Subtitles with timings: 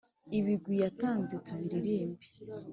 [0.39, 2.25] ibigwi yatanze tubiririmbe